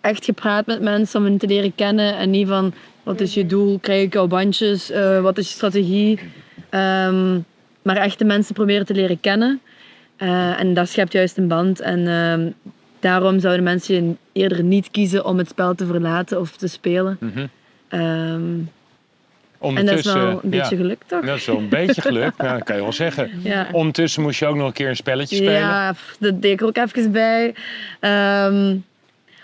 [0.00, 3.46] echt gepraat met mensen om hen te leren kennen en niet van wat is je
[3.46, 6.18] doel, krijg ik jouw bandjes, eh, wat is je strategie.
[6.70, 7.38] Ehm,
[7.82, 9.60] maar echt de mensen proberen te leren kennen.
[10.16, 11.80] Eh, en dat schept juist een band.
[11.80, 12.54] En
[13.00, 17.18] daarom zouden mensen eerder niet kiezen om het spel te verlaten of te spelen.
[17.20, 17.46] Mhm.
[19.64, 21.24] En dat is wel een beetje ja, geluk, toch?
[21.24, 23.30] dat is wel een beetje geluk, ja, dat kan je wel zeggen.
[23.42, 23.68] Ja.
[23.72, 25.52] Ondertussen moest je ook nog een keer een spelletje spelen.
[25.52, 27.54] Ja, dat deed ik ook even bij.
[28.00, 28.76] Ehm,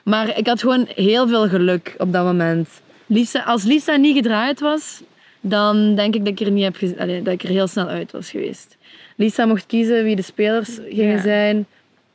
[0.05, 2.69] maar ik had gewoon heel veel geluk op dat moment.
[3.07, 5.03] Lisa, als Lisa niet gedraaid was,
[5.41, 7.87] dan denk ik dat ik er, niet heb gez- allee, dat ik er heel snel
[7.89, 8.77] uit was geweest.
[9.17, 11.21] Lisa mocht kiezen wie de spelers gingen Ja.
[11.23, 11.67] zijn.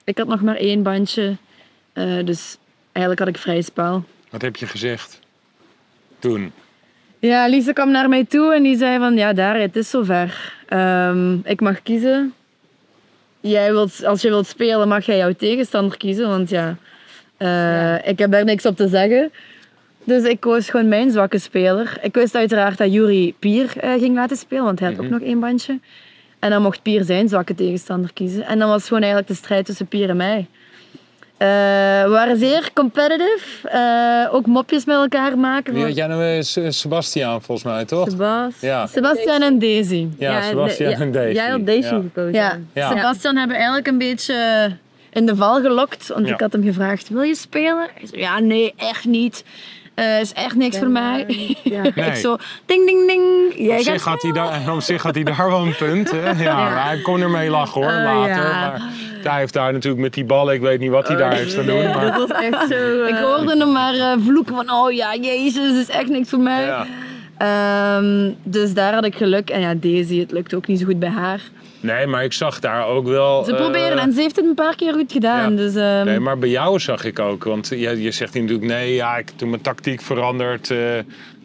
[0.03, 1.35] Ik had nog maar één bandje.
[1.93, 2.57] Eh, dus
[2.91, 4.03] eigenlijk had ik vrij spel.
[4.29, 5.19] Wat heb je gezegd
[6.19, 6.51] toen?
[7.25, 9.17] Ja, Lisa kwam naar mij toe en die zei van...
[9.17, 10.53] Ja, daar, het is zover.
[10.67, 12.33] Ehm, ik mag kiezen.
[13.39, 16.27] Jij wilt, als je wilt spelen, mag jij jouw tegenstander kiezen.
[16.27, 16.75] Want ja,
[17.38, 18.03] eh, Ja.
[18.03, 19.31] ik heb daar niks op te zeggen.
[20.03, 21.97] Dus ik koos gewoon mijn zwakke speler.
[22.01, 25.05] Ik wist uiteraard dat Yuri Pier eh, ging laten spelen, want hij had Mhm.
[25.05, 25.79] ook nog één bandje.
[26.39, 28.43] En dan mocht Pier zijn zwakke tegenstander kiezen.
[28.45, 30.47] En dan was gewoon eigenlijk de strijd tussen Pier en mij.
[31.38, 31.48] Eh,
[32.04, 33.69] we waren zeer competitive.
[33.69, 35.74] Eh, ook mopjes met elkaar maken.
[35.74, 36.43] Wie had jij nou weer?
[36.43, 38.10] Se- Sebastiaan volgens mij, toch?
[38.10, 38.54] Sebas.
[38.60, 40.08] Ja, Sebastian en Daisy.
[40.17, 41.36] ja, Sebastiaan ja, en Daisy.
[41.36, 42.00] Jij had Daisy Ja.
[42.02, 42.34] gekozen.
[42.34, 42.89] Ja, Ja.
[42.89, 44.69] Sebastian hebben eigenlijk een beetje
[45.12, 46.08] in de val gelokt.
[46.08, 46.34] Want Ja.
[46.34, 47.88] ik had hem gevraagd, wil je spelen?
[47.93, 49.43] Hij zei, ja, nee, echt niet.
[49.93, 51.26] Eh is echt niks voor mij.
[51.63, 51.82] Ja.
[51.95, 52.06] Nee.
[52.06, 53.54] ik zo, ding, ding, ding.
[53.58, 56.12] Jij Op gaat zich, had hij daar, op zich had hij daar wel een punt.
[56.12, 56.32] Hè?
[56.43, 58.43] Ja, maar hij kon ermee lachen hoor, Oh, later.
[58.43, 58.69] ja.
[58.69, 58.82] Maar
[59.27, 61.65] hij heeft daar natuurlijk met die ballen, ik weet niet wat hij daar heeft staan
[61.65, 61.83] doen.
[61.83, 62.75] Maar, dat was echt zo...
[63.03, 66.39] eh, Ik hoorde hem maar eh, vloeken van, oh ja, jezus, is echt niks voor
[66.39, 66.65] mij.
[66.65, 66.85] ja.
[67.38, 69.49] Ehm, dus daar had ik geluk.
[69.49, 71.41] En ja, Daisy, het lukt ook niet zo goed bij haar.
[71.79, 73.43] Nee, maar ik zag daar ook wel...
[73.43, 75.51] Ze eh, proberen en ze heeft het een paar keer goed gedaan.
[75.51, 75.57] ja.
[75.57, 77.43] Dus, ehm, Nee, maar bij jou zag ik ook.
[77.43, 80.71] Want je, je zegt natuurlijk, nee, ja, ik heb toen mijn tactiek veranderd.
[80.71, 80.77] eh,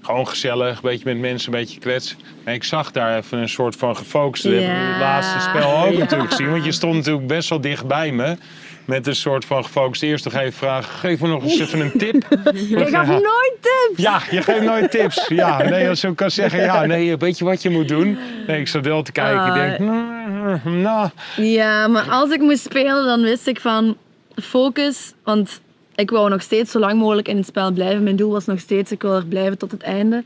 [0.02, 2.16] gewoon gezellig, een beetje met mensen, een beetje kletsen.
[2.44, 4.42] En ik zag daar even een soort van gefocust.
[4.42, 4.98] Dat heb ik in het Ja.
[5.00, 5.98] laatste spel ook Ja.
[5.98, 6.50] natuurlijk gezien.
[6.50, 8.36] Want je stond natuurlijk best wel dicht bij me.
[8.84, 10.02] Met een soort van gefocust.
[10.02, 12.14] Eerst nog even vragen, geef me nog eens even een tip.
[12.54, 13.96] Je gaf nooit tips.
[14.02, 15.26] Ja, je geeft nooit tips.
[15.28, 18.18] Ja, nee, als ik kan zeggen, ja, nee, weet je wat je moet doen?
[18.46, 19.46] Nee, ik zat wel te kijken.
[19.46, 19.54] Ik Ah.
[19.54, 23.96] denk, mm, nou, Ja, maar als ik moest spelen, dan wist ik van
[24.42, 25.12] focus.
[25.24, 25.60] Want
[26.00, 28.02] ik wou nog steeds zo lang mogelijk in het spel blijven.
[28.02, 30.22] Mijn doel was nog steeds, ik wil er blijven tot het einde.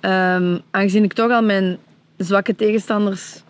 [0.00, 1.78] Ehm, aangezien ik toch al mijn
[2.16, 3.42] zwakke tegenstanders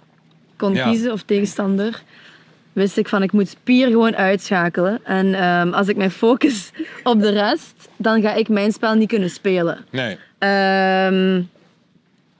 [0.56, 0.88] kon Ja.
[0.88, 2.02] kiezen, of tegenstander,
[2.72, 5.00] wist ik van ik moet Pier gewoon uitschakelen.
[5.04, 6.70] En ehm, als ik mij focus
[7.04, 9.78] op de rest, dan ga ik mijn spel niet kunnen spelen.
[9.90, 10.18] nee.
[10.38, 11.42] Ehm,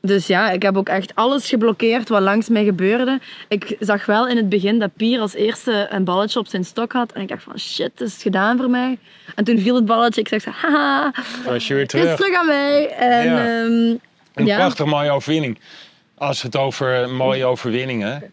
[0.03, 3.21] dus ja, ik heb ook echt alles geblokkeerd wat langs mij gebeurde.
[3.49, 6.93] Ik zag wel in het begin dat Pier als eerste een balletje op zijn stok
[6.93, 7.13] had.
[7.13, 8.99] En ik dacht van shit, het is gedaan voor mij.
[9.35, 10.21] En toen viel het balletje.
[10.21, 11.13] Ik zeg haha,
[11.45, 12.17] was je weer het is terug.
[12.17, 12.89] terug aan mij.
[12.89, 13.39] En Ja.
[13.39, 13.97] ehm,
[14.35, 14.57] Een ja.
[14.57, 15.59] prachtig mooie overwinning.
[16.15, 18.33] Als het over mooie overwinningen.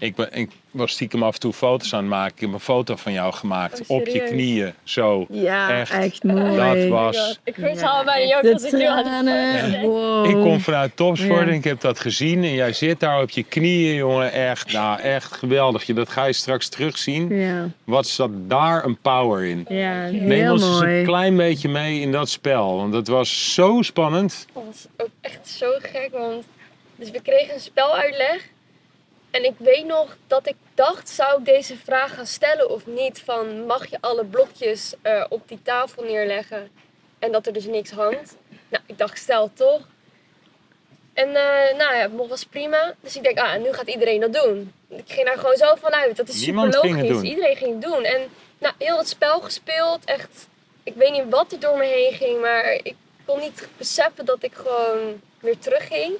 [0.00, 2.34] Ik, ben, ik was stiekem af en toe foto's aan het maken.
[2.34, 3.80] Ik heb een foto van jou gemaakt.
[3.86, 4.72] Oh, op je knieën.
[4.84, 5.26] Zo.
[5.30, 5.90] Ja, Echt.
[5.92, 6.56] echt, mooi.
[6.78, 7.38] Dat was.
[7.44, 9.80] Ik weet al ook De als ik nu aan het tranen.
[9.82, 10.26] Wow.
[10.26, 11.46] Ik kom vanuit topsport Ja.
[11.46, 12.44] en ik heb dat gezien.
[12.44, 14.32] En jij zit daar op je knieën, jongen.
[14.32, 15.84] Echt, nou, echt geweldig.
[15.84, 17.28] Je- Dat ga je straks terugzien.
[17.36, 19.66] Ja, Wat zat daar een power in.
[19.68, 20.98] Ja, Neem heel ons eens mooi.
[20.98, 22.76] een klein beetje mee in dat spel.
[22.76, 24.46] Want het was zo spannend.
[24.54, 26.44] Dat was ook echt zo gek, want
[26.96, 28.48] dus we kregen een speluitleg.
[29.30, 33.22] En ik weet nog dat ik dacht, zou ik deze vraag gaan stellen of niet?
[33.24, 36.70] Van, mag je alle blokjes eh, op die tafel neerleggen?
[37.18, 38.36] En dat er dus niks hangt.
[38.68, 39.86] Nou, ik dacht, stel toch.
[41.12, 42.94] En eh, nou ja, het was prima.
[43.00, 44.72] Dus ik denk, ah, nu gaat iedereen dat doen.
[44.88, 46.16] Ik ging daar gewoon zo vanuit.
[46.16, 47.30] Dat is super Niemand logisch.
[47.30, 48.04] Iedereen ging het doen.
[48.04, 50.04] En nou, heel het spel gespeeld.
[50.04, 50.48] Echt,
[50.82, 52.40] ik weet niet wat er door me heen ging.
[52.40, 56.16] Maar ik kon niet beseffen dat ik gewoon weer terugging.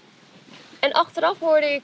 [0.81, 1.83] En achteraf hoorde ik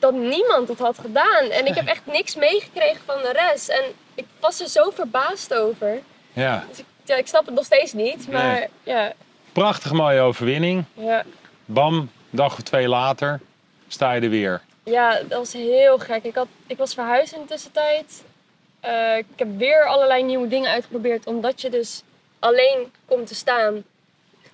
[0.00, 1.44] dat niemand het had gedaan.
[1.50, 3.68] En ik heb echt niks meegekregen van de rest.
[3.68, 3.82] En
[4.14, 6.00] ik was er zo verbaasd over.
[6.32, 8.28] Ja, Dus ik, ja, ik snap het nog steeds niet.
[8.28, 8.68] Maar Nee.
[8.82, 9.12] ja,
[9.52, 10.84] prachtig mooie overwinning.
[10.94, 11.24] ja,
[11.64, 13.40] Bam, dag of twee later
[13.88, 14.60] sta je er weer.
[14.82, 16.24] ja, dat was heel gek.
[16.24, 18.22] Ik, had, ik was verhuisd in de tussentijd.
[18.80, 21.26] Eh, ik heb weer allerlei nieuwe dingen uitgeprobeerd.
[21.26, 22.02] Omdat je dus
[22.38, 23.84] alleen komt te staan,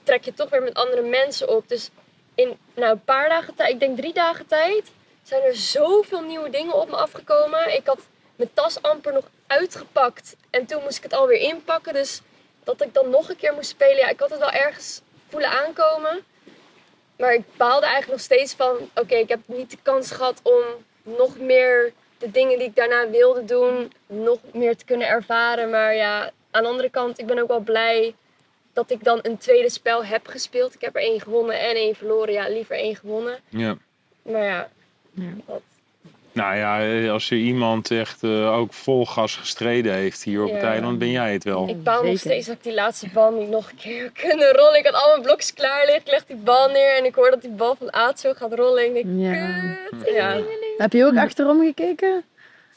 [0.03, 1.69] trek je toch weer met andere mensen op.
[1.69, 1.91] Dus
[2.35, 4.91] in nou, een paar dagen tijd, ik denk drie dagen tijd,
[5.29, 7.75] zijn er zoveel nieuwe dingen op me afgekomen.
[7.75, 7.99] Ik had
[8.37, 10.37] mijn tas amper nog uitgepakt.
[10.51, 11.93] En toen moest ik het alweer inpakken.
[11.93, 12.21] Dus
[12.65, 15.51] dat ik dan nog een keer moest spelen, ja, ik had het wel ergens voelen
[15.51, 16.25] aankomen.
[17.17, 20.63] Maar ik baalde eigenlijk nog steeds van, oké, ik heb niet de kans gehad om
[21.03, 25.71] nog meer de dingen die ik daarna wilde doen, nog meer te kunnen ervaren.
[25.71, 28.15] Maar ja, aan de andere kant, ik ben ook wel blij
[28.73, 30.75] dat ik dan een tweede spel heb gespeeld.
[30.75, 32.33] Ik heb er één gewonnen en één verloren.
[32.33, 33.39] Ja, liever één gewonnen.
[33.49, 33.77] Ja.
[34.23, 34.69] Maar ja,
[35.19, 35.55] Ja.
[36.33, 40.61] Nou ja, als er iemand echt eh, ook vol gas gestreden heeft hier op het
[40.63, 40.71] Ja.
[40.71, 41.69] eiland, ben jij het wel.
[41.69, 44.79] Ik baal nog steeds dat ik die laatste bal niet nog een keer kunnen rollen.
[44.79, 46.03] Ik had al mijn blokjes klaar liggen.
[46.05, 48.53] Ik leg die bal neer en ik hoor dat die bal van Aad zo gaat
[48.55, 48.85] rollen.
[48.85, 49.77] En ik denk, Ja.
[49.91, 50.15] kut.
[50.15, 50.41] Ja.
[50.79, 52.25] Heb je ook achterom gekeken?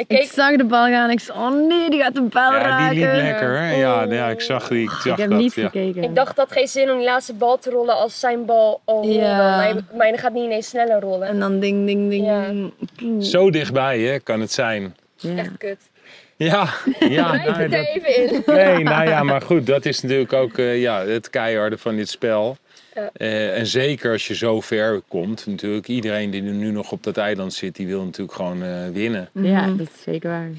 [0.07, 2.61] Ik zag de bal gaan en ik zei, oh nee, die gaat de bal Ja,
[2.61, 2.95] raken.
[2.95, 3.57] die liep lekker.
[3.57, 3.71] hè?
[3.75, 4.11] Ja, Oh.
[4.11, 4.83] ja, ik zag die.
[4.83, 5.39] Ik zag Ik heb dat.
[5.39, 5.63] niet ja.
[5.69, 6.03] gekeken.
[6.03, 8.81] Ik dacht het had geen zin om die laatste bal te rollen als zijn bal
[8.85, 9.03] al.
[9.05, 9.57] Ja.
[9.57, 11.27] Mijn, mijn gaat niet ineens sneller rollen.
[11.27, 12.25] En dan ding, ding, ding.
[12.25, 12.51] Ja.
[13.23, 14.95] Zo dichtbij hè, kan het zijn.
[15.15, 15.35] Ja.
[15.37, 15.79] Echt kut.
[16.35, 16.67] Ja,
[16.99, 18.43] ja Blijf het dat, even in.
[18.45, 22.09] nee, nou ja, maar goed, dat is natuurlijk ook eh, ja, het keiharde van dit
[22.09, 22.57] spel.
[22.95, 23.09] Ja.
[23.13, 25.87] Eh, en zeker als je zo ver komt, natuurlijk.
[25.87, 29.29] Iedereen die nu nog op dat eiland zit, die wil natuurlijk gewoon eh, winnen.
[29.33, 29.77] Ja, Mhm.
[29.77, 30.49] dat is zeker waar.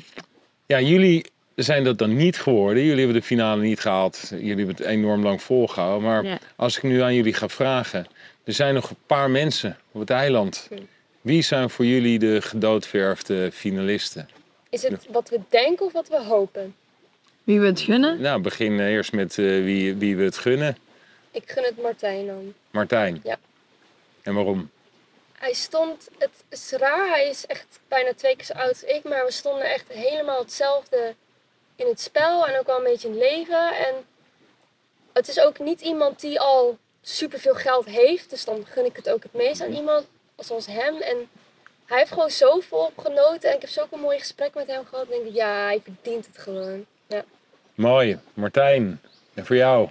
[0.67, 2.83] Ja, jullie zijn dat dan niet geworden.
[2.83, 4.27] Jullie hebben de finale niet gehaald.
[4.31, 6.09] Jullie hebben het enorm lang volgehouden.
[6.09, 6.39] Maar Ja.
[6.57, 8.07] als ik nu aan jullie ga vragen.
[8.45, 10.69] Er zijn nog een paar mensen op het eiland.
[11.21, 14.29] Wie zijn voor jullie de gedoodverfde finalisten?
[14.71, 16.75] Is het wat we denken of wat we hopen?
[17.45, 18.21] Wie we het gunnen?
[18.21, 20.77] Nou, begin eerst met eh, wie, wie we het gunnen.
[21.33, 22.55] Ik gun het Martijn dan.
[22.71, 23.21] Martijn.
[23.25, 23.39] Ja.
[24.23, 24.71] En waarom?
[25.33, 29.05] Hij stond, het is raar, hij is echt bijna twee keer zo oud als ik,
[29.05, 31.15] maar we stonden echt helemaal hetzelfde
[31.77, 33.77] in het spel en ook al een beetje in het leven.
[33.77, 33.95] En
[35.13, 39.11] het is ook niet iemand die al superveel geld heeft, dus dan gun ik het
[39.11, 41.01] ook het meest aan iemand zoals hem.
[41.01, 41.29] En
[41.87, 45.07] hij heeft gewoon zo volop genoten en ik heb zulke mooie gesprekken met hem gehad.
[45.09, 46.87] En ik denk, ja, hij verdient het gewoon.
[47.07, 47.25] Ja.
[47.75, 48.19] Mooi.
[48.35, 49.01] Martijn.
[49.35, 49.89] En voor jou?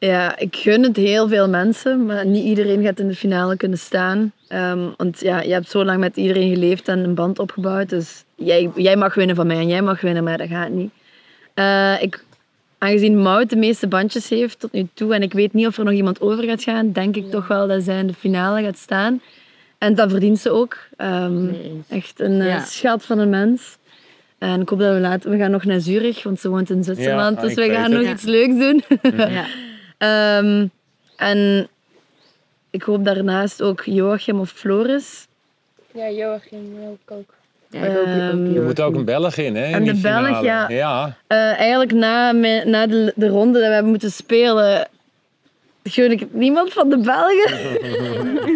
[0.00, 3.78] Ja, ik gun het heel veel mensen, maar niet iedereen gaat in de finale kunnen
[3.78, 4.32] staan.
[4.48, 7.88] Ehm, want ja, je hebt zo lang met iedereen geleefd en een band opgebouwd.
[7.88, 10.90] Dus jij, jij mag winnen van mij en jij mag winnen, maar dat gaat niet.
[11.54, 12.24] Eh, ik,
[12.78, 15.84] aangezien Mout de meeste bandjes heeft tot nu toe en ik weet niet of er
[15.84, 18.78] nog iemand over gaat gaan, denk ik toch wel dat zij in de finale gaat
[18.78, 19.20] staan.
[19.78, 20.76] En dat verdient ze ook.
[20.96, 21.46] Ehm,
[21.88, 22.64] echt een eh, Ja.
[22.64, 23.78] schat van een mens.
[24.38, 25.30] En ik hoop dat we later...
[25.30, 27.36] We gaan nog naar Zurich, want ze woont in Zwitserland.
[27.36, 28.10] Ja, dus we gaan nog Ja.
[28.12, 28.82] iets leuks doen.
[30.00, 30.66] Ehm,
[31.16, 31.68] en
[32.70, 35.26] ik hoop daarnaast ook Joachim of Floris.
[35.94, 37.24] Ja, Joachim ook.
[37.68, 39.66] Ja, ik ook, ik ook Ehm, Er moet ook een Belg in, hè?
[39.66, 40.68] in En de Belg, ja.
[40.68, 41.16] Ja.
[41.26, 42.32] Eh, eigenlijk na,
[42.64, 44.88] na de, de ronde dat we hebben moeten spelen,
[45.84, 47.50] gun ik niemand van de Belgen.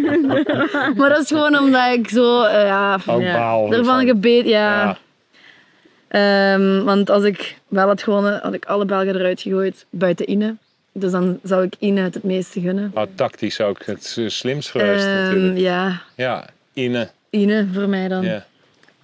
[0.96, 3.32] maar dat is gewoon omdat ik zo, eh, ja, Ook Ja.
[3.38, 3.62] baal.
[3.64, 4.06] ervan ervan.
[4.06, 4.82] gebeten, ja.
[4.84, 4.96] Ja.
[6.54, 10.54] Ehm, want als ik wel had gewonnen, had ik alle Belgen eruit gegooid, buiten Ine.
[10.96, 12.90] Dus dan zou ik Ine het het meeste gunnen.
[12.94, 15.58] Oh, tactisch ook het eh, slimst geweest Ehm, natuurlijk.
[15.58, 17.08] ja, Ja, Ine.
[17.30, 18.22] Ine voor mij dan.
[18.24, 18.44] Ja.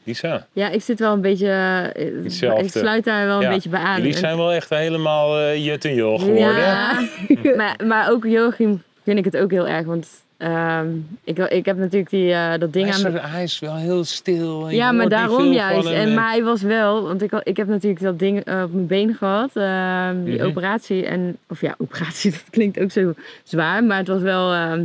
[0.05, 0.47] Lisa.
[0.53, 1.47] Ja, ik zit wel een beetje...
[1.95, 2.65] eh, Hetzelfde.
[2.65, 3.47] Ik sluit daar wel Ja.
[3.49, 3.97] een beetje bij aan.
[3.97, 6.57] Jullie zijn wel echt helemaal eh Jut en Jol geworden.
[6.57, 7.09] Ja,
[7.57, 9.87] maar, maar ook Joachim vind ik het ook heel erg.
[9.87, 10.09] Want
[10.41, 10.87] ehm,
[11.25, 14.69] ik, ik heb natuurlijk die, eh, dat ding Hij, aan hij is wel heel stil.
[14.69, 15.89] en Ja, maar daarom juist.
[15.91, 16.15] En, eh.
[16.15, 19.15] maar hij was wel, want ik, ik heb natuurlijk dat ding eh, op mijn been
[19.15, 20.47] gehad, ehm, die Mhm.
[20.47, 21.07] operatie.
[21.07, 24.85] En, of ja, operatie, dat klinkt ook zo zwaar, maar het was wel ehm,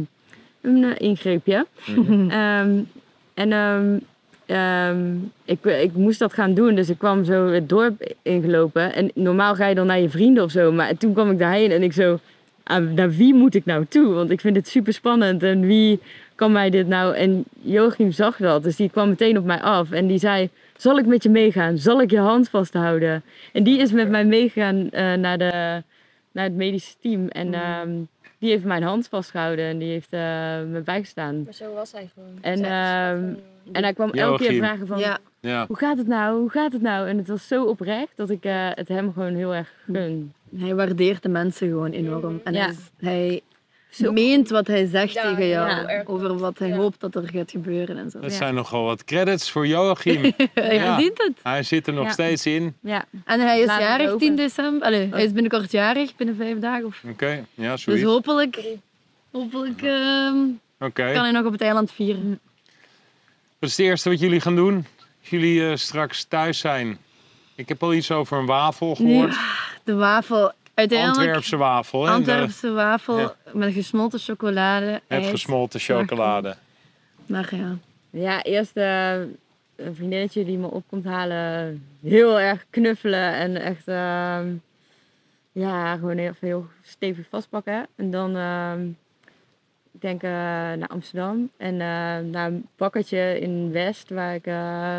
[0.61, 1.65] een eh, ingreepje.
[2.29, 2.69] Ehm,
[3.33, 4.01] en
[5.45, 8.93] ik, ik moest dat gaan doen, dus ik kwam zo het dorp ingelopen.
[8.95, 11.71] En normaal ga je dan naar je vrienden of zo, maar toen kwam ik daarheen
[11.71, 12.19] en ik zo,
[12.65, 14.13] ah, naar wie moet ik nou toe?
[14.13, 15.99] Want ik vind het super spannend en wie
[16.35, 17.15] kan mij dit nou?
[17.15, 20.97] En Joachim zag dat, dus die kwam meteen op mij af en die zei, zal
[20.97, 21.77] ik met je meegaan?
[21.77, 23.23] Zal ik je hand vasthouden?
[23.53, 25.83] En die is met mij meegegaan eh, naar, de,
[26.31, 27.89] naar het medische team en ehm,
[28.39, 30.19] die heeft mijn hand vastgehouden en die heeft eh,
[30.69, 31.43] me bijgestaan.
[31.43, 32.37] Maar zo was hij gewoon.
[32.41, 33.33] En, ehm.
[33.71, 35.65] En hij kwam elke keer vragen van, Ja, Ja.
[35.67, 36.39] hoe gaat het nou?
[36.39, 37.07] Hoe gaat het nou?
[37.07, 40.33] En het was zo oprecht dat ik eh, het hem gewoon heel erg gun.
[40.57, 42.41] hij waardeert de mensen gewoon enorm.
[42.43, 42.59] En Ja.
[42.61, 43.41] hij, is- hij
[43.95, 45.69] Zo- meent wat hij zegt Ja, tegen jou.
[45.69, 46.75] ja, over wat hij Ja.
[46.75, 48.19] hoopt dat er gaat gebeuren en zo.
[48.19, 48.37] Dat Ja.
[48.37, 50.21] zijn nogal wat credits voor Joachim.
[50.53, 50.85] Hij Ja.
[50.93, 51.31] verdient het.
[51.43, 52.11] Hij zit er nog Ja.
[52.11, 52.75] steeds in.
[52.79, 54.19] Ja, En hij is Laat jarig open.
[54.19, 54.87] 10 december.
[54.87, 56.85] Allee, hij is binnenkort jarig, binnen vijf dagen.
[56.85, 57.01] Of...
[57.09, 58.03] Oké, ja, Dus zoiets.
[58.03, 58.61] hopelijk,
[59.31, 60.35] hopelijk ehm,
[60.79, 61.11] Oké.
[61.13, 62.39] kan hij nog op het eiland vieren.
[63.59, 64.75] Wat is het eerste wat jullie gaan doen?
[65.21, 66.97] Als jullie eh, straks thuis zijn.
[67.55, 69.35] Ik heb al iets over een wafel gehoord.
[69.83, 70.51] De wafel.
[70.75, 72.05] Uiteindelijk Antwerpse wafel.
[72.05, 72.11] hè?
[72.11, 73.35] Antwerpse wafel Ja.
[73.53, 74.85] met gesmolten chocolade.
[74.85, 75.29] Het ijs.
[75.29, 76.55] gesmolten chocolade.
[77.25, 77.77] Maar ja.
[78.09, 79.13] ja eerst eh,
[79.75, 81.83] een vriendinnetje die me op komt halen.
[82.01, 84.47] Heel erg knuffelen en echt ehm,
[85.51, 87.87] ja, gewoon heel, heel stevig vastpakken.
[87.95, 88.85] En dan ehm,
[89.91, 91.79] ik denk eh, naar Amsterdam en eh,
[92.31, 94.97] naar een bakkertje in West waar ik eh,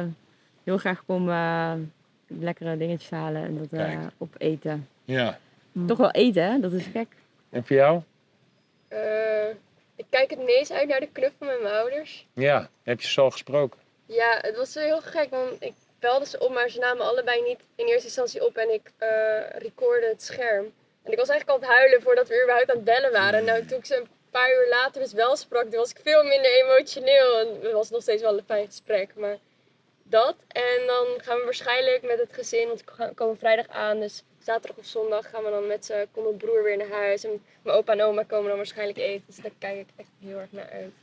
[0.65, 1.29] heel graag kom
[2.29, 3.87] lekkere dingetjes halen en dat eh,
[5.07, 5.35] Kijk.
[5.81, 5.87] Ja.
[5.87, 6.61] Toch wel eten, hè?
[6.61, 7.09] Dat is gek.
[7.51, 8.01] En voor jou?
[8.89, 9.49] Eh,
[9.97, 12.27] ik kijk het meest uit naar de knuffel met mijn ouders.
[12.33, 12.71] Ja.
[12.83, 13.81] Heb je ze al gesproken?
[14.07, 17.43] Ja, het was wel heel gek, want ik belde ze op, maar ze namen allebei
[17.43, 19.09] niet in eerste instantie op en ik eh
[19.59, 20.65] recorde het scherm.
[21.03, 23.45] En ik was eigenlijk al aan het huilen voordat we überhaupt aan het bellen waren.
[23.45, 26.25] Nou, toen ik ze een paar uur later dus wel sprak, toen was ik veel
[26.25, 27.39] minder emotioneel.
[27.39, 29.37] En het was nog steeds wel een fijn gesprek, maar
[30.03, 30.37] dat.
[30.49, 34.77] En dan gaan we waarschijnlijk met het gezin, want we komen vrijdag aan, dus zaterdag
[34.79, 37.25] of zondag gaan we dan met z'n, komt mijn broer weer naar huis.
[37.25, 37.31] En
[37.63, 40.49] mijn opa en oma komen dan waarschijnlijk eten, dus daar kijk ik echt heel erg
[40.51, 40.95] naar uit.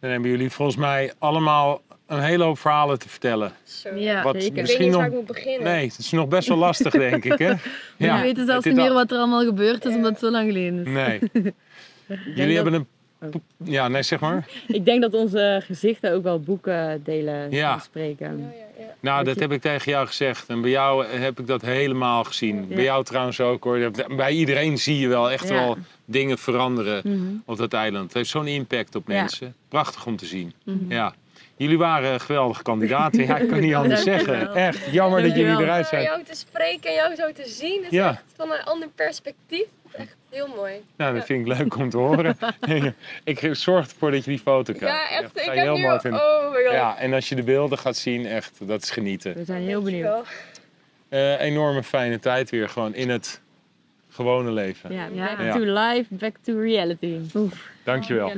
[0.00, 3.52] Dan hebben jullie volgens mij allemaal een hele hoop verhalen te vertellen.
[3.64, 3.94] Zo.
[3.94, 4.22] Ja.
[4.22, 4.48] Wat zeker.
[4.48, 5.00] Ik weet misschien niet nog...
[5.00, 5.62] waar ik moet beginnen.
[5.72, 7.54] Nee, het is nog best wel lastig, denk ik, hè?
[7.98, 10.46] We weten zelfs niet meer al- wat er allemaal gebeurd is, omdat het zo lang
[10.46, 10.86] geleden is.
[10.86, 11.20] Nee.
[12.34, 12.86] Jullie dat- hebben een...
[13.64, 14.48] Ja, nee, zeg maar.
[14.68, 17.74] Ik denk dat onze gezichten ook wel boeken delen Ja.
[17.74, 18.38] en spreken.
[18.38, 18.94] Ja, ja, ja.
[19.00, 20.48] Nou, Dat dat je- heb ik tegen jou gezegd.
[20.48, 22.66] En bij jou heb ik dat helemaal gezien.
[22.68, 22.74] Ja.
[22.74, 23.90] Bij jou trouwens ook hoor.
[24.16, 25.54] Bij iedereen zie je wel echt Ja.
[25.54, 27.32] wel dingen veranderen Mhm.
[27.44, 28.04] op dat eiland.
[28.04, 29.14] Het heeft zo'n impact op Ja.
[29.20, 29.54] mensen.
[29.68, 30.52] Prachtig om te zien.
[30.64, 30.92] Mhm.
[30.92, 31.14] Ja.
[31.56, 33.26] Jullie waren geweldige kandidaten.
[33.26, 34.54] Ja, ik kan niet anders zeggen.
[34.54, 36.02] Echt, jammer dat jullie eruit zijn.
[36.02, 38.08] jou te spreken en jou zo te zien, is Ja.
[38.10, 39.66] echt van een ander perspectief.
[39.92, 40.72] Echt heel mooi.
[40.96, 42.36] Nou, dat vind ik leuk om te horen.
[43.24, 45.08] ik zorg ervoor dat je die foto krijgt.
[45.10, 45.34] Ja, echt.
[45.34, 45.82] Dat Ik heb heel nu...
[45.82, 46.20] mooi vinden.
[46.20, 46.72] Oh my god.
[46.72, 49.34] Ja, en als je de beelden gaat zien, echt, dat is genieten.
[49.34, 50.26] We zijn heel benieuwd.
[51.08, 53.40] Eh, enorme fijne tijd weer, gewoon in het
[54.10, 54.92] gewone leven.
[54.92, 55.36] Ja, Ja.
[55.36, 57.18] back to life, back to reality.
[57.84, 58.32] Dankjewel.